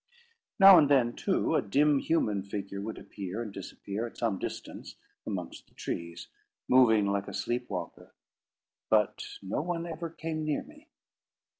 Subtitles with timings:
[0.59, 4.95] Now and then, too, a dim human figure would appear and disappear, at some distance,
[5.27, 6.27] amongst the trees,
[6.67, 8.15] moving like a sleep walker.
[8.89, 10.87] But no one ever came near me.